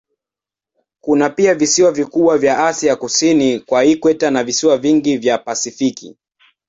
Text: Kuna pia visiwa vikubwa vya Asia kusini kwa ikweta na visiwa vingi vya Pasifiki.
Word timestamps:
Kuna 1.01 1.29
pia 1.29 1.55
visiwa 1.55 1.91
vikubwa 1.91 2.37
vya 2.37 2.67
Asia 2.67 2.95
kusini 2.95 3.59
kwa 3.59 3.85
ikweta 3.85 4.31
na 4.31 4.43
visiwa 4.43 4.77
vingi 4.77 5.17
vya 5.17 5.37
Pasifiki. 5.37 6.17